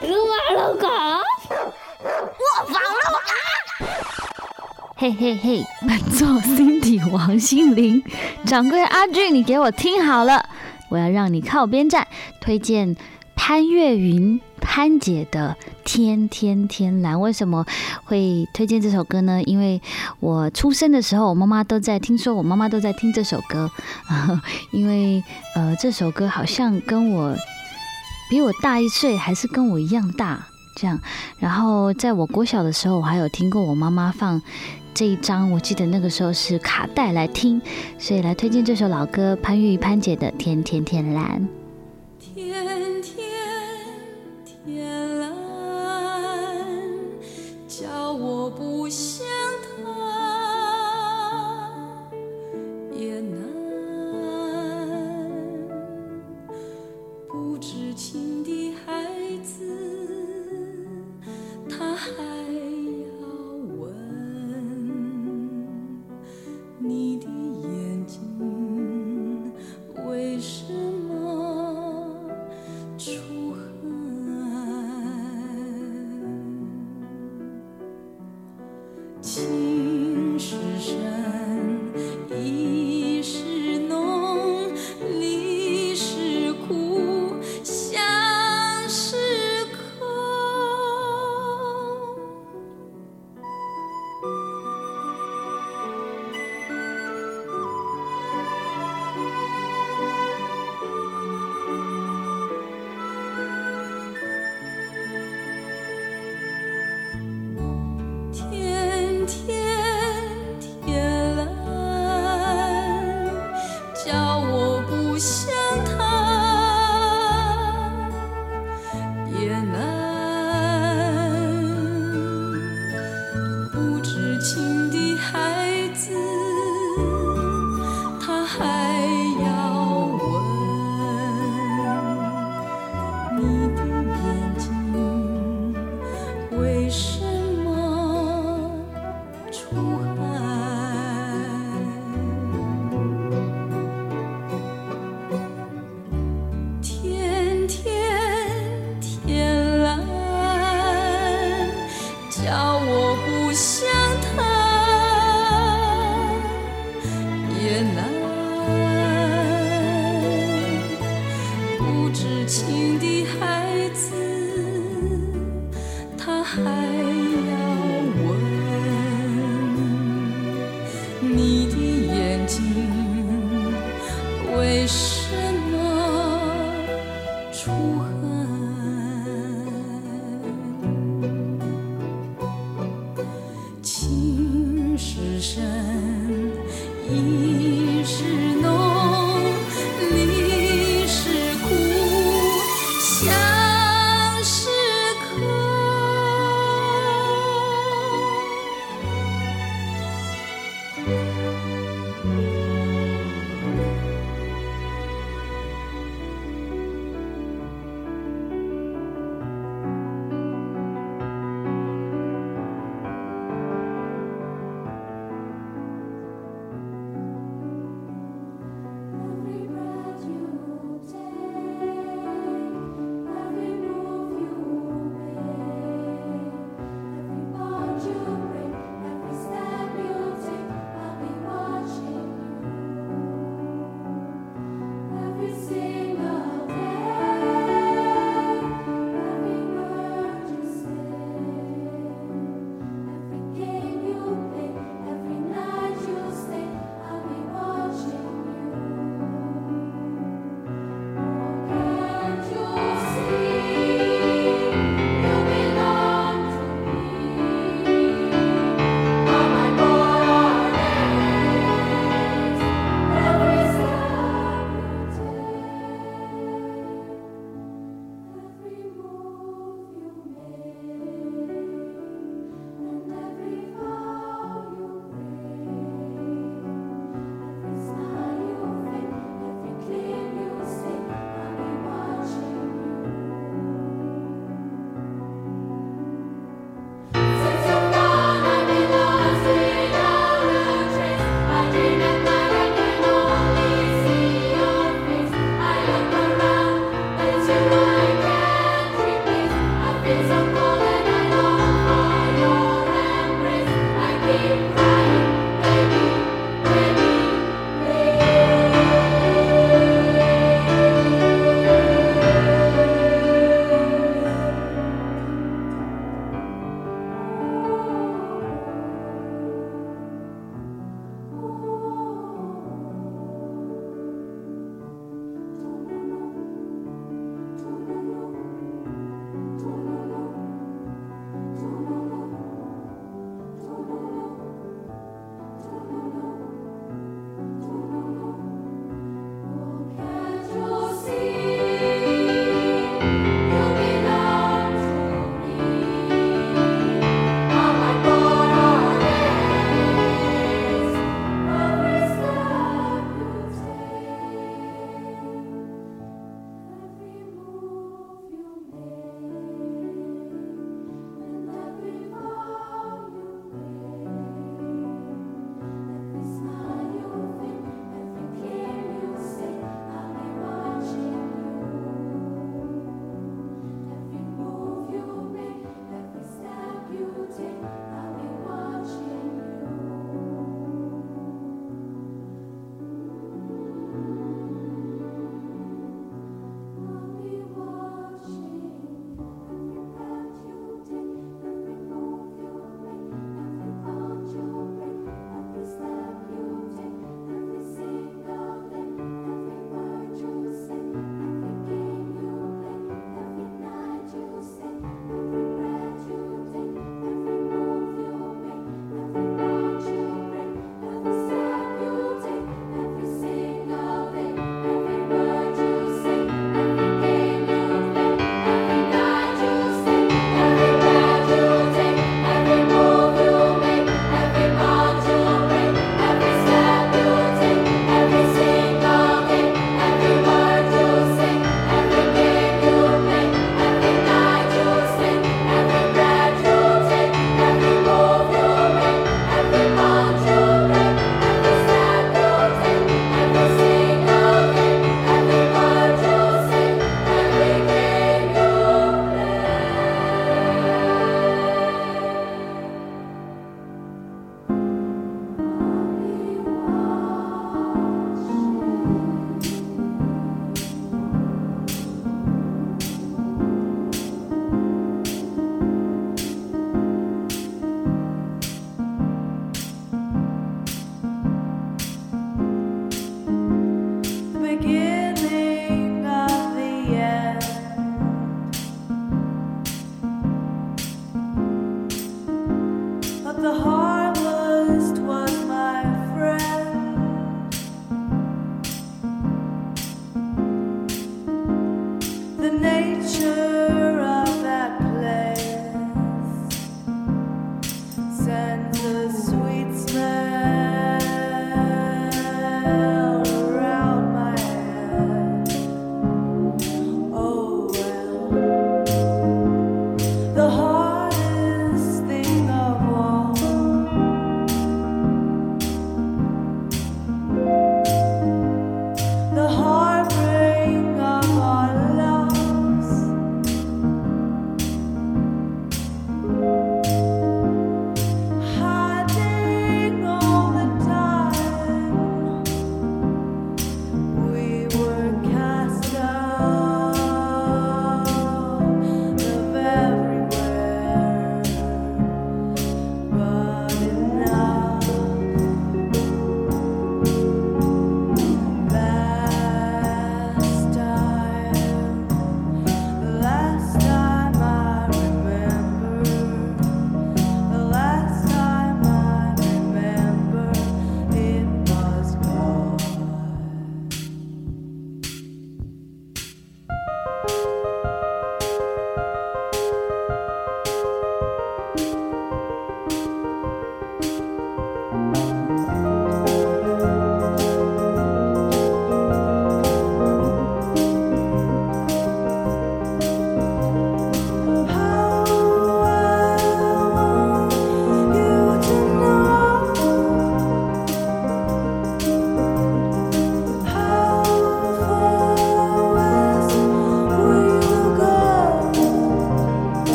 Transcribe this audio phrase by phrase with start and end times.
[0.00, 3.86] 撸啊撸狗，我房撸狗。
[4.96, 8.02] 嘿嘿嘿，本座 Cindy 王心凌，
[8.46, 10.48] 掌柜阿俊，你给我听好了，
[10.88, 12.06] 我要让你靠边站，
[12.40, 12.96] 推荐
[13.34, 17.16] 潘越云潘姐的《天天天蓝》。
[17.18, 17.66] 为什么
[18.04, 19.42] 会推荐这首歌呢？
[19.44, 19.80] 因为
[20.20, 23.70] 我出生的时候，我妈妈都在听说，我妈妈都在听这首歌，
[24.72, 25.22] 因为
[25.54, 27.36] 呃，这首歌好像跟我
[28.28, 30.46] 比我大一岁，还是跟我一样大
[30.76, 30.98] 这样。
[31.38, 34.40] 然后在我国小的时候，我还有听过我妈妈放。
[34.94, 37.60] 这一张我记得那个时候是卡带来听，
[37.98, 41.48] 所以来推荐这首老歌潘玉潘姐的《天天天蓝》。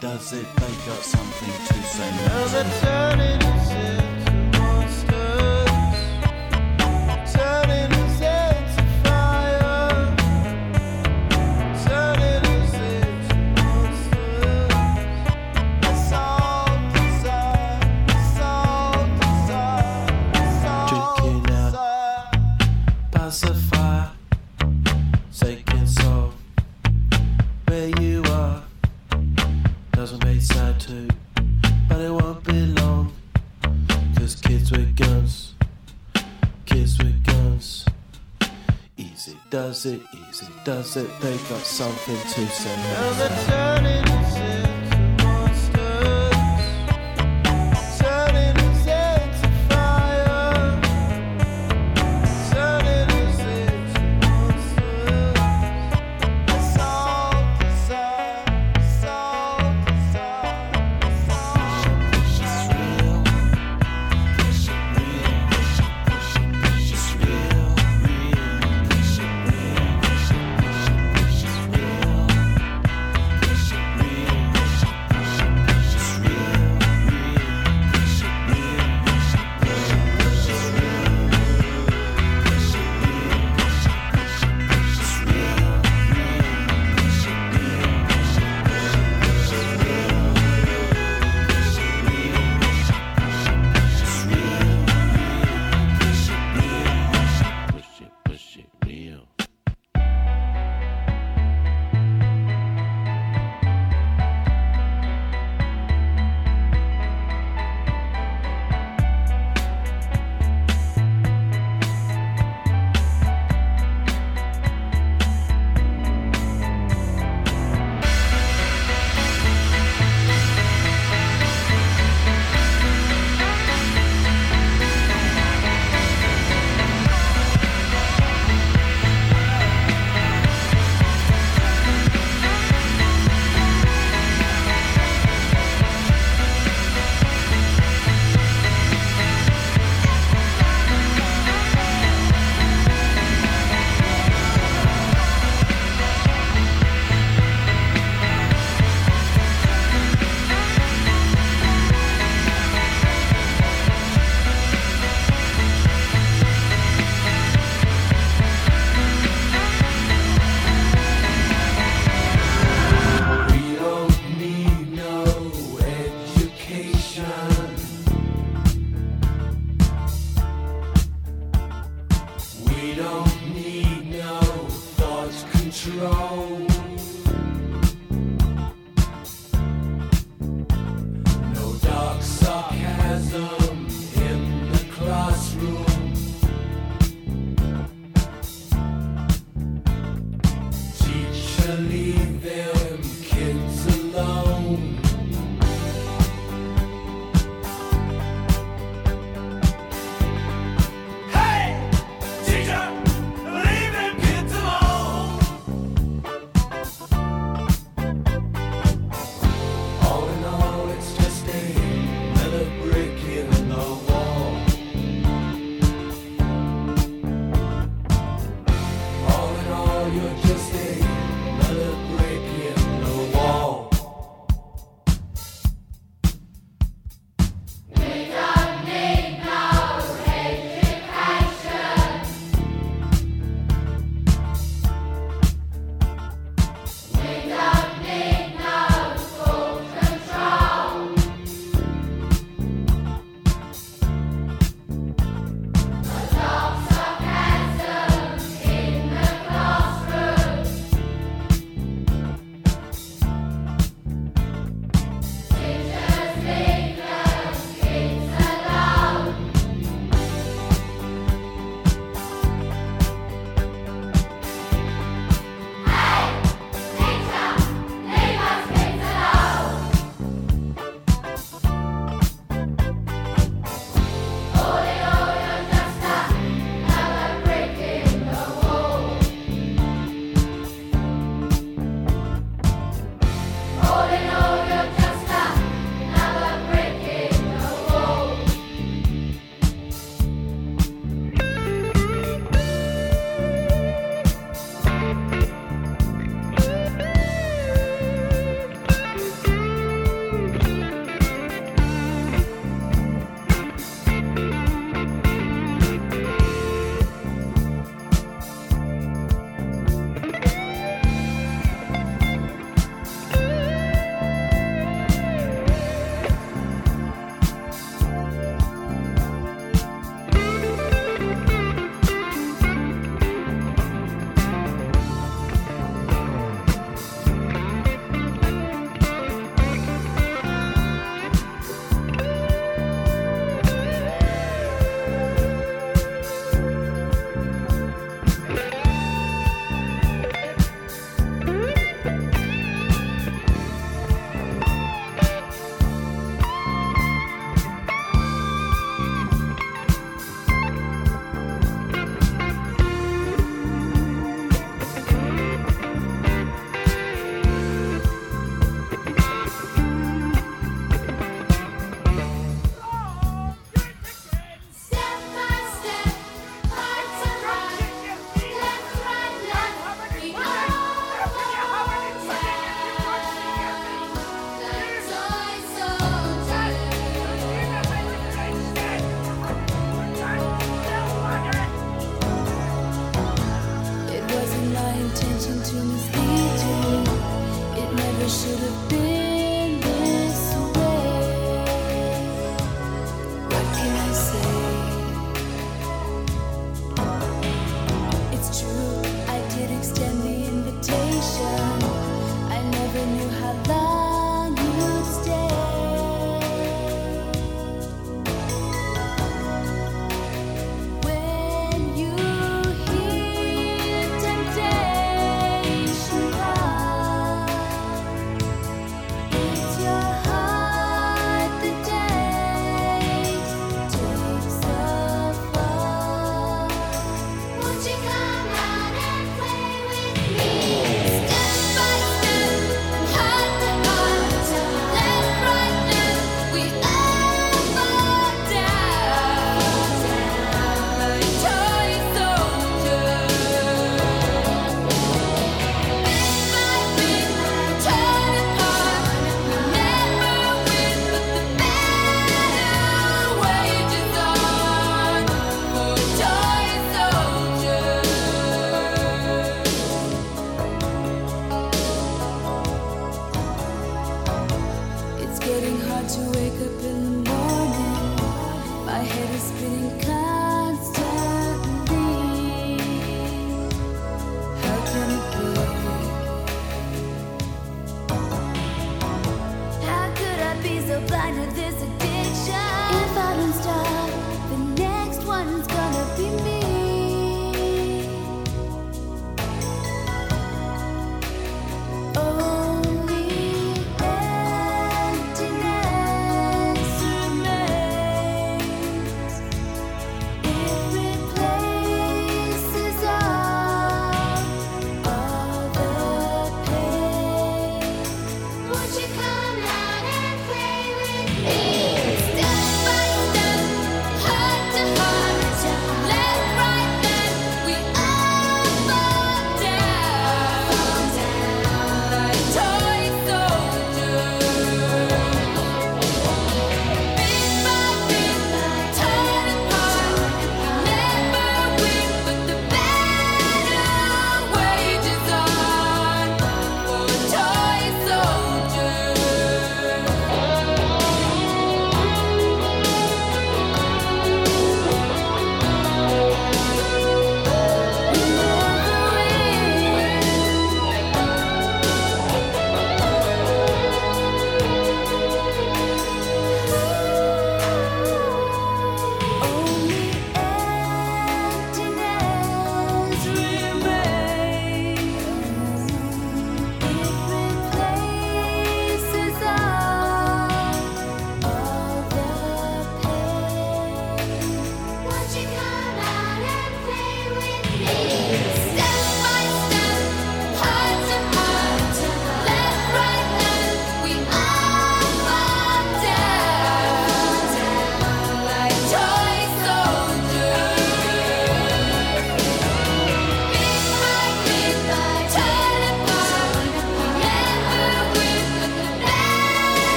[0.00, 1.77] does it make up something to
[40.68, 44.77] does it, they've got something to say.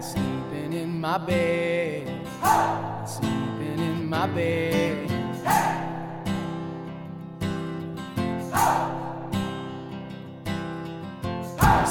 [0.00, 2.08] sleeping in my bed.
[2.42, 3.04] Hey!
[3.06, 5.08] Sleeping in my bed.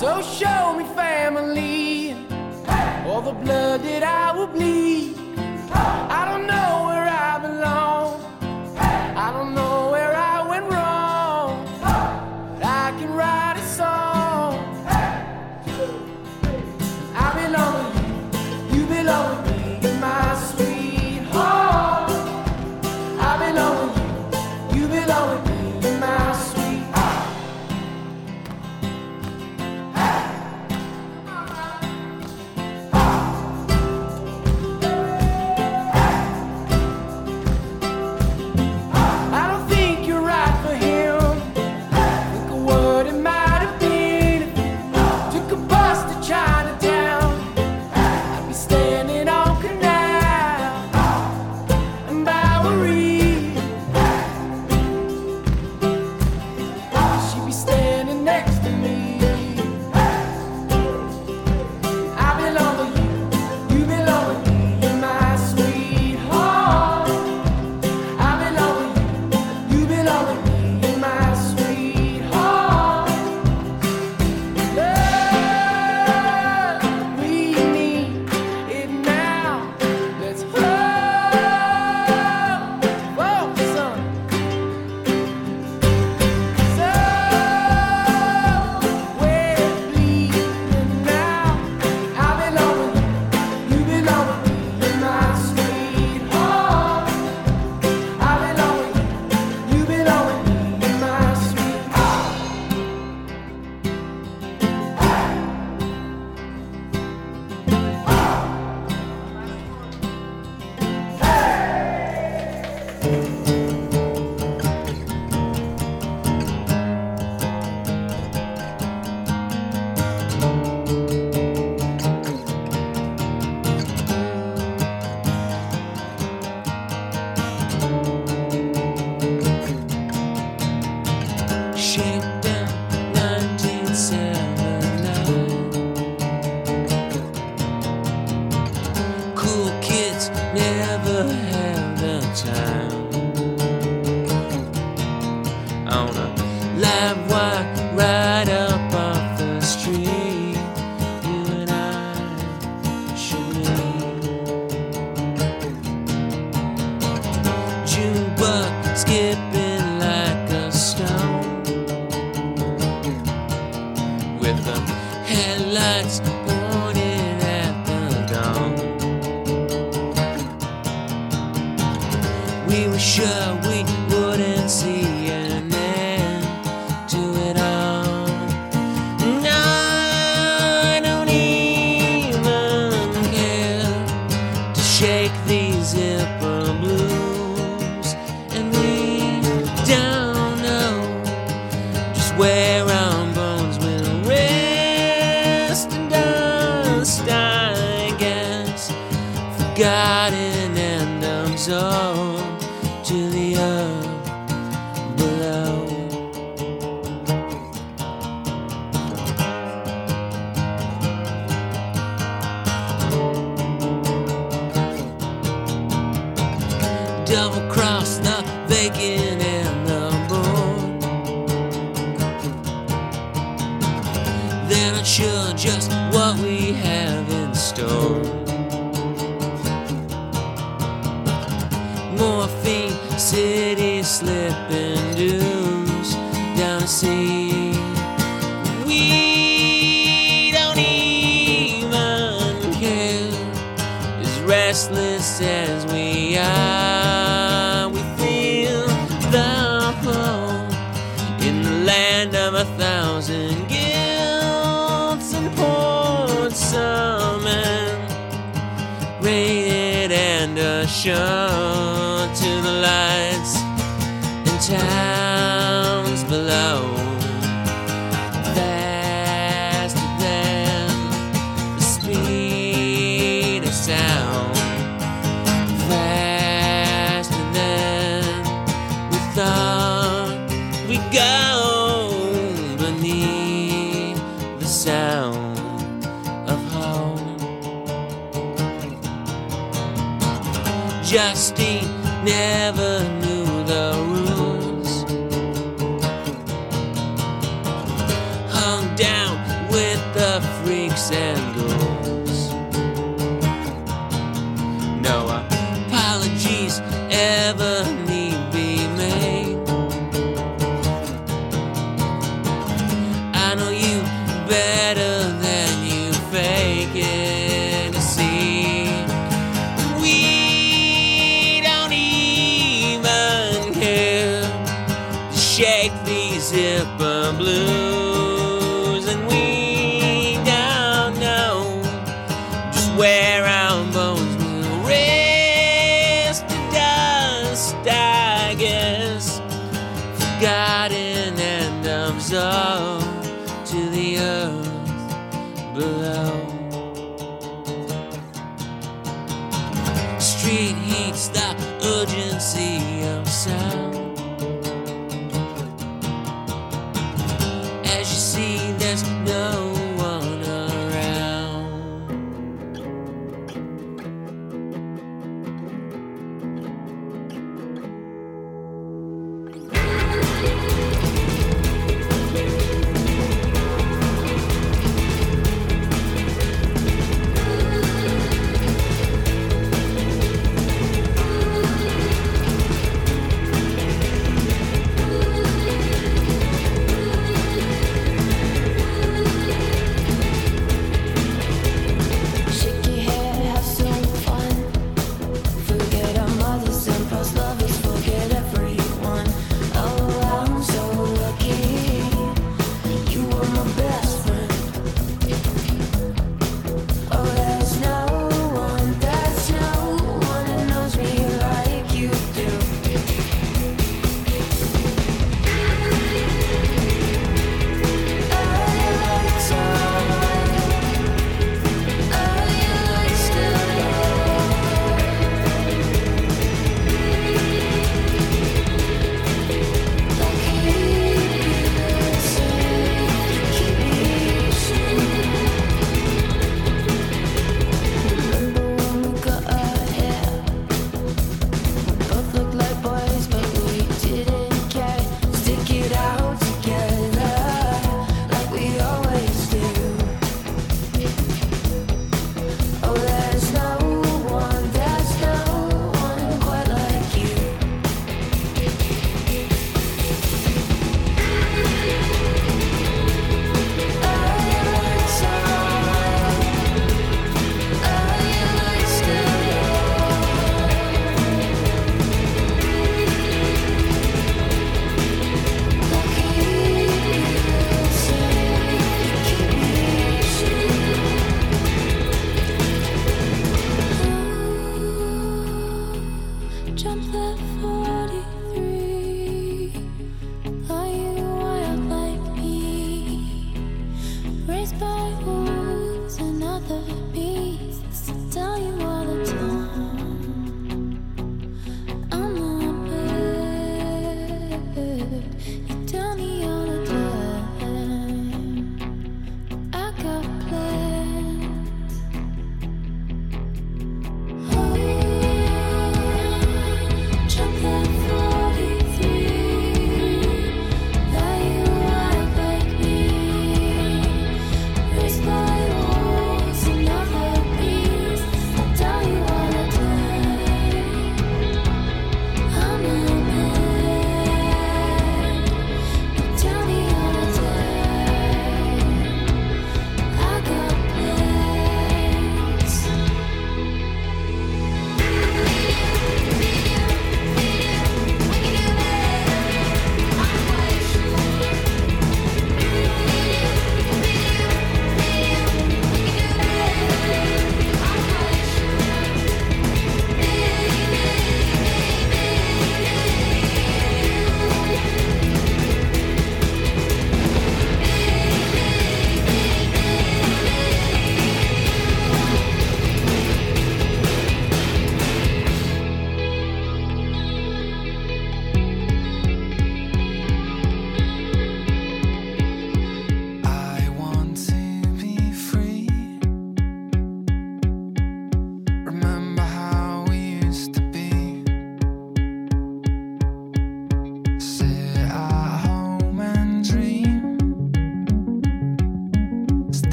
[0.00, 2.08] So show me family,
[2.64, 3.04] hey!
[3.06, 5.19] all the blood that I will bleed.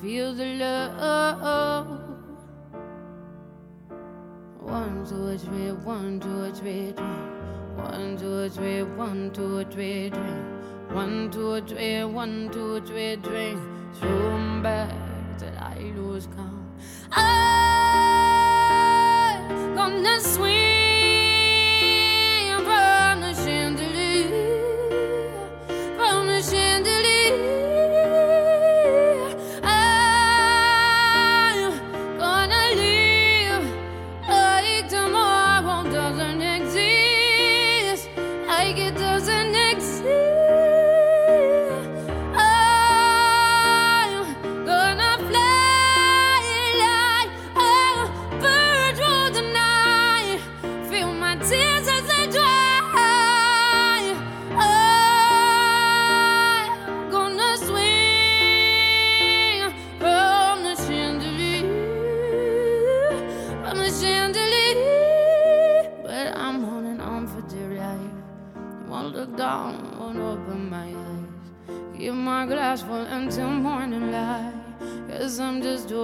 [0.00, 1.86] Feel the love.
[4.60, 6.98] One, two, three, one, two, three, drink.
[7.76, 10.44] One, two, three, one, two, three, drink.
[10.92, 13.16] One, two, three, one, two, three.
[13.94, 14.94] Throw 'em back
[15.38, 16.64] till I lose count.
[17.12, 17.34] I'm
[19.74, 20.79] gonna swing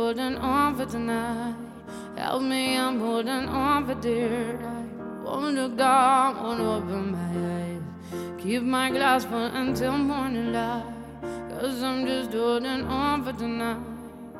[0.07, 1.57] holding on for tonight.
[2.16, 5.24] Help me, I'm holding on for dear life.
[5.24, 8.40] Won't look down, won't open my eyes.
[8.40, 10.84] Keep my glass full until morning light.
[11.50, 13.82] Cause I'm just holding on for tonight.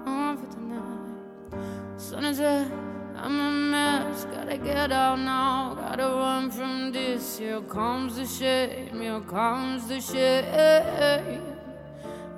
[0.07, 2.01] On for tonight.
[2.01, 2.69] Sun is up,
[3.17, 4.25] I'm a mess.
[4.27, 5.75] Gotta get out now.
[5.75, 7.39] Gotta run from this.
[7.39, 9.01] Here comes the shame.
[9.01, 11.43] Here comes the shame.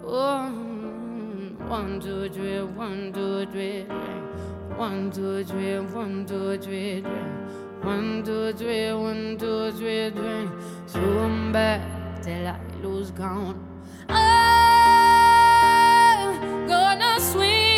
[0.01, 0.68] One, oh.
[1.69, 4.77] One, two, three, one, two, three, three.
[4.77, 7.13] One, two, three, one, two, three, three.
[7.83, 10.49] One, two, three, one, two, three, three.
[10.95, 11.81] 'em back
[12.23, 13.57] till I lose count.
[14.09, 15.47] I'm
[16.67, 17.78] gonna swing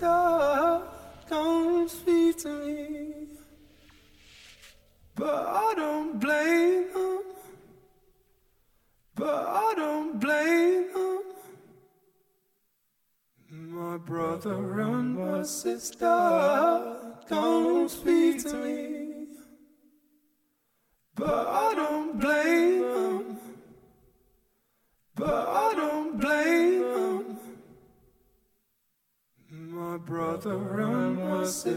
[0.00, 3.26] don't speak to me,
[5.14, 7.22] but I don't blame them.
[9.14, 11.22] But I don't blame them.
[13.50, 16.96] My brother and my sister
[17.28, 18.81] don't speak to me.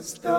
[0.06, 0.35] está